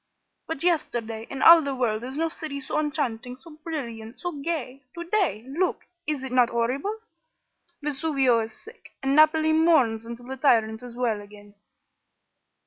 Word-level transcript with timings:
But 0.47 0.63
yesterday, 0.63 1.27
in 1.29 1.43
all 1.43 1.61
the 1.61 1.75
world 1.75 2.03
is 2.03 2.17
no 2.17 2.27
city 2.27 2.59
so 2.59 2.79
enchanting, 2.79 3.37
so 3.37 3.51
brilliant, 3.63 4.19
so 4.19 4.31
gay. 4.31 4.81
To 4.95 5.03
day 5.03 5.45
look! 5.47 5.85
is 6.07 6.23
it 6.23 6.31
not 6.31 6.49
horrible? 6.49 6.97
Vesuvio 7.83 8.39
is 8.39 8.51
sick, 8.59 8.93
and 9.03 9.15
Naples 9.15 9.53
mourns 9.53 10.07
until 10.07 10.25
the 10.25 10.37
tyrant 10.37 10.81
is 10.81 10.95
well 10.95 11.21
again." 11.21 11.53